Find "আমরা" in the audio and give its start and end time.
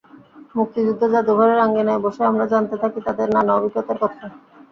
2.25-2.45